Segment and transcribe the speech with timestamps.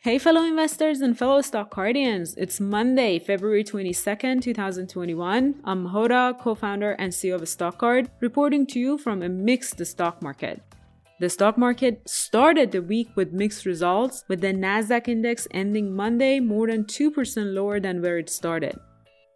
[0.00, 2.36] Hey, fellow investors and fellow stock guardians.
[2.36, 5.60] It's Monday, February 22nd, 2021.
[5.64, 9.84] I'm Hoda, co founder and CEO of Stock Card, reporting to you from a mixed
[9.84, 10.62] stock market.
[11.18, 16.38] The stock market started the week with mixed results, with the Nasdaq index ending Monday
[16.38, 18.78] more than 2% lower than where it started.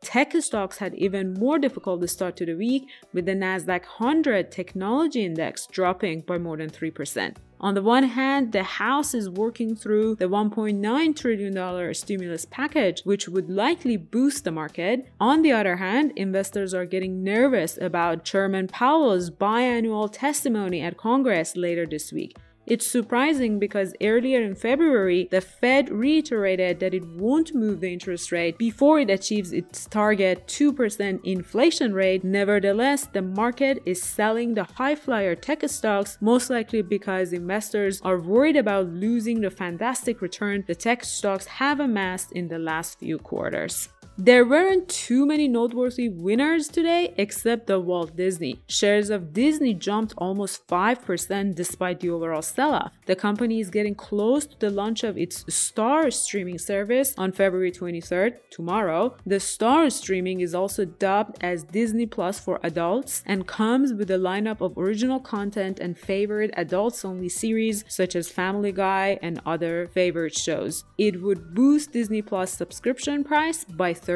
[0.01, 5.25] Tech stocks had even more difficult start to the week, with the Nasdaq 100 technology
[5.25, 7.37] index dropping by more than 3%.
[7.63, 13.29] On the one hand, the House is working through the $1.9 trillion stimulus package, which
[13.29, 15.09] would likely boost the market.
[15.21, 21.57] On the other hand, investors are getting nervous about Chairman Powell's biannual testimony at Congress
[21.57, 22.37] later this week.
[22.65, 28.31] It's surprising because earlier in February, the Fed reiterated that it won't move the interest
[28.31, 32.23] rate before it achieves its target 2% inflation rate.
[32.23, 38.21] Nevertheless, the market is selling the high flyer tech stocks, most likely because investors are
[38.21, 43.19] worried about losing the fantastic return the tech stocks have amassed in the last few
[43.19, 43.89] quarters.
[44.25, 48.63] There weren't too many noteworthy winners today except the Walt Disney.
[48.69, 52.93] Shares of Disney jumped almost 5% despite the overall sell off.
[53.07, 57.73] The company is getting close to the launch of its Star streaming service on February
[57.73, 59.17] 23rd, tomorrow.
[59.27, 64.19] The Star streaming is also dubbed as Disney Plus for adults and comes with a
[64.19, 69.89] lineup of original content and favorite adults only series such as Family Guy and other
[69.93, 70.85] favorite shows.
[70.97, 74.12] It would boost Disney Plus subscription price by 30%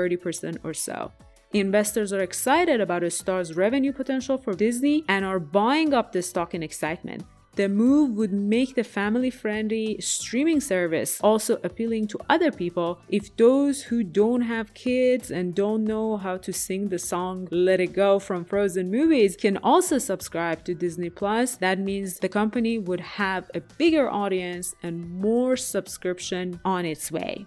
[0.64, 1.12] or so.
[1.52, 6.22] Investors are excited about a star's revenue potential for Disney and are buying up the
[6.22, 7.25] stock in excitement.
[7.56, 13.34] The move would make the family friendly streaming service also appealing to other people if
[13.39, 17.94] those who don't have kids and don't know how to sing the song Let It
[17.94, 21.56] Go from Frozen movies can also subscribe to Disney Plus.
[21.56, 27.47] That means the company would have a bigger audience and more subscription on its way.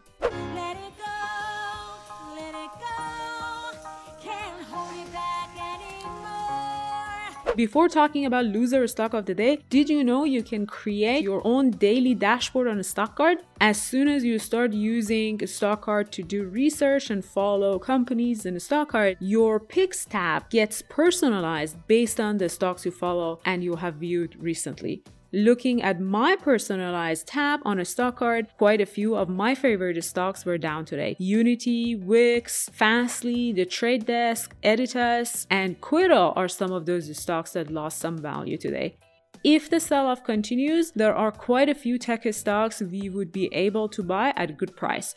[7.56, 11.42] Before talking about loser stock of the day, did you know you can create your
[11.46, 13.40] own daily dashboard on Stock Card?
[13.60, 18.60] As soon as you start using Stock Card to do research and follow companies in
[18.60, 23.76] Stock Card, your picks tab gets personalized based on the stocks you follow and you
[23.76, 25.04] have viewed recently.
[25.32, 30.04] Looking at my personalized tab on a stock card, quite a few of my favorite
[30.04, 31.16] stocks were down today.
[31.20, 37.70] Unity, Wix, Fastly, The Trade Desk, Editas, and Quidel are some of those stocks that
[37.70, 38.98] lost some value today.
[39.44, 43.54] If the sell off continues, there are quite a few tech stocks we would be
[43.54, 45.14] able to buy at a good price.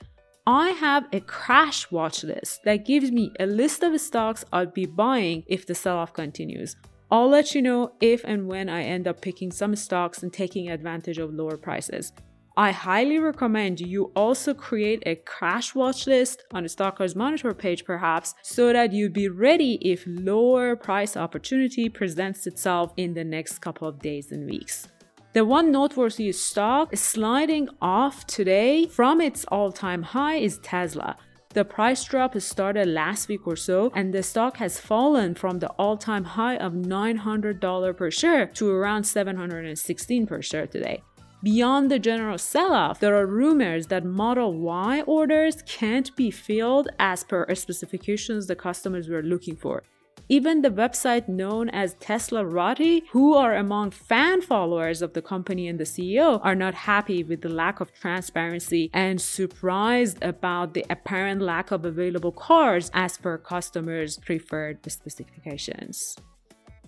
[0.47, 4.85] I have a crash watch list that gives me a list of stocks I'd be
[4.85, 6.77] buying if the sell off continues.
[7.13, 10.71] I'll let you know if and when I end up picking some stocks and taking
[10.71, 12.11] advantage of lower prices.
[12.57, 17.85] I highly recommend you also create a crash watch list on the Stockers Monitor page,
[17.85, 23.59] perhaps, so that you'll be ready if lower price opportunity presents itself in the next
[23.59, 24.89] couple of days and weeks.
[25.35, 31.19] The one noteworthy stock sliding off today from its all time high is Tesla.
[31.55, 35.69] The price drop started last week or so, and the stock has fallen from the
[35.73, 41.03] all time high of $900 per share to around $716 per share today.
[41.43, 46.89] Beyond the general sell off, there are rumors that Model Y orders can't be filled
[46.99, 49.83] as per specifications the customers were looking for.
[50.29, 55.79] Even the website known as Teslarati, who are among fan followers of the company and
[55.79, 61.43] the CEO, are not happy with the lack of transparency and surprised about the apparent
[61.43, 66.17] lack of available cars as per customers' preferred specifications.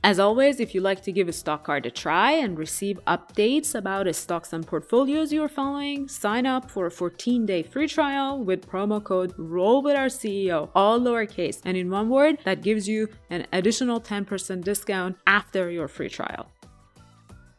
[0.04, 3.74] As always, if you'd like to give a stock card a try and receive updates
[3.74, 8.44] about the stocks and portfolios you're following, sign up for a 14 day free trial
[8.44, 12.86] with promo code Roll with our CEO, all lowercase, and in one word, that gives
[12.86, 16.50] you an additional 10% discount after your free trial.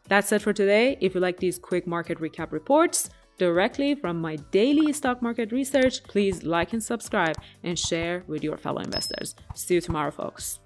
[0.06, 0.98] That's it for today.
[1.00, 6.00] If you like these quick market recap reports, directly from my daily stock market research,
[6.04, 7.34] please like and subscribe
[7.64, 9.34] and share with your fellow investors.
[9.56, 10.60] See you tomorrow, folks.